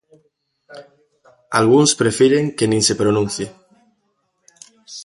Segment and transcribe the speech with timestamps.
[1.59, 3.47] Algúns prefiren que nin se pronuncie.